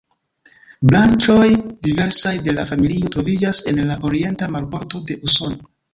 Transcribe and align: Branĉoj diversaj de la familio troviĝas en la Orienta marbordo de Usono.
Branĉoj 0.91 1.49
diversaj 1.87 2.33
de 2.47 2.55
la 2.61 2.65
familio 2.71 3.11
troviĝas 3.17 3.61
en 3.73 3.83
la 3.91 3.99
Orienta 4.11 4.49
marbordo 4.57 5.03
de 5.13 5.19
Usono. 5.29 5.61